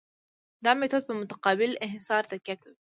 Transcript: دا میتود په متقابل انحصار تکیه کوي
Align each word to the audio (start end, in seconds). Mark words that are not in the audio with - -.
دا 0.63 0.71
میتود 0.79 1.03
په 1.07 1.13
متقابل 1.19 1.71
انحصار 1.85 2.23
تکیه 2.31 2.55
کوي 2.61 2.75